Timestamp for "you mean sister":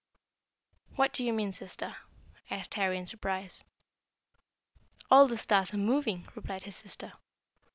1.23-1.95